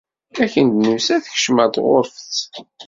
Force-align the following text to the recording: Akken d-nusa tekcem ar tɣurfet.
Akken 0.43 0.65
d-nusa 0.71 1.15
tekcem 1.23 1.57
ar 1.63 1.69
tɣurfet. 1.75 2.37